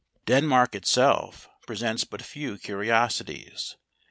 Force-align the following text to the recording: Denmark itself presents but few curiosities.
Denmark 0.25 0.73
itself 0.73 1.47
presents 1.67 2.05
but 2.05 2.23
few 2.23 2.57
curiosities. 2.57 3.77